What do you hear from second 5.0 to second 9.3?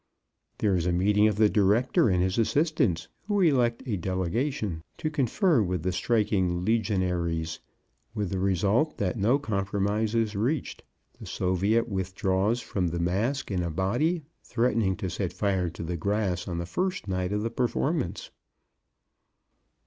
confer with the striking legionaries, with the result that